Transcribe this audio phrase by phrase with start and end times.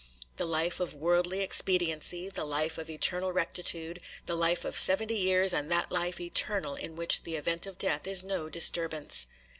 [0.37, 5.69] The life of worldly expediency, the life of eternal rectitude,—the life of seventy years, and
[5.69, 9.27] that life eternal in which the event of death is no disturbance.